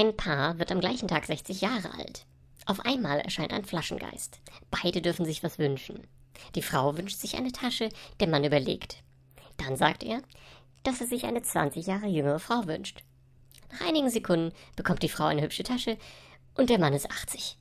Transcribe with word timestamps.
Ein 0.00 0.16
Paar 0.16 0.58
wird 0.58 0.72
am 0.72 0.80
gleichen 0.80 1.08
Tag 1.08 1.26
60 1.26 1.60
Jahre 1.60 1.92
alt. 1.92 2.24
Auf 2.64 2.80
einmal 2.86 3.20
erscheint 3.20 3.52
ein 3.52 3.66
Flaschengeist. 3.66 4.40
Beide 4.70 5.02
dürfen 5.02 5.26
sich 5.26 5.42
was 5.42 5.58
wünschen. 5.58 6.06
Die 6.54 6.62
Frau 6.62 6.96
wünscht 6.96 7.18
sich 7.18 7.36
eine 7.36 7.52
Tasche, 7.52 7.90
der 8.18 8.28
Mann 8.28 8.42
überlegt. 8.42 9.02
Dann 9.58 9.76
sagt 9.76 10.02
er, 10.02 10.22
dass 10.84 11.02
er 11.02 11.06
sich 11.06 11.24
eine 11.24 11.42
20 11.42 11.86
Jahre 11.86 12.06
jüngere 12.06 12.38
Frau 12.38 12.66
wünscht. 12.66 13.02
Nach 13.70 13.86
einigen 13.86 14.08
Sekunden 14.08 14.54
bekommt 14.74 15.02
die 15.02 15.10
Frau 15.10 15.24
eine 15.26 15.42
hübsche 15.42 15.64
Tasche 15.64 15.98
und 16.54 16.70
der 16.70 16.78
Mann 16.78 16.94
ist 16.94 17.10
80. 17.10 17.58